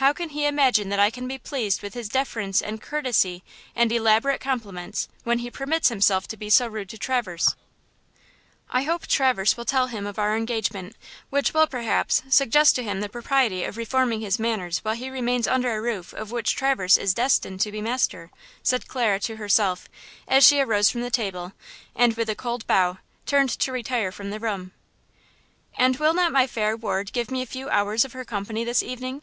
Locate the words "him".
9.88-10.06, 12.82-13.00